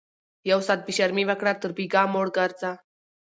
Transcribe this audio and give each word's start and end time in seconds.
ـ 0.25 0.49
يو 0.51 0.59
ساعت 0.67 0.81
بې 0.85 0.93
شرمي 0.97 1.23
وکړه 1.27 1.51
تر 1.61 1.71
بيګاه 1.77 2.07
موړ 2.13 2.27
ګرځه 2.37 2.71